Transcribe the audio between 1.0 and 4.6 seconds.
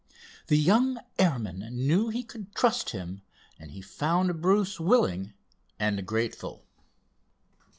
airman knew he could trust him and he found